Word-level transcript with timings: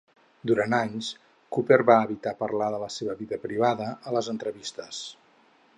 Durant 0.51 0.75
anys, 0.77 1.09
Cooper 1.57 1.77
va 1.89 1.97
evitar 2.07 2.33
parlar 2.41 2.71
de 2.77 2.81
la 2.85 2.91
seva 2.97 3.17
vida 3.21 3.41
privada 3.47 3.91
a 4.13 4.17
les 4.19 4.33
entrevistes. 4.37 5.05